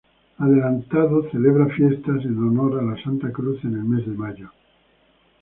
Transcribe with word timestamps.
Adelantado 0.39 1.29
celebra 1.29 1.67
fiestas 1.75 2.25
en 2.25 2.35
honor 2.39 2.79
a 2.79 2.81
la 2.81 2.99
Santa 3.03 3.31
Cruz 3.31 3.63
en 3.65 3.75
el 3.75 3.83
mes 3.83 4.03
de 4.07 4.13
mayo. 4.13 4.49